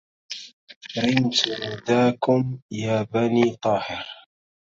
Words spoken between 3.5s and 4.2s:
طاهر